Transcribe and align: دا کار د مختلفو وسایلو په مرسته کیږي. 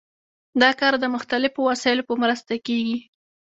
دا 0.61 0.69
کار 0.79 0.93
د 0.99 1.05
مختلفو 1.15 1.59
وسایلو 1.69 2.07
په 2.09 2.15
مرسته 2.23 2.53
کیږي. 2.67 2.97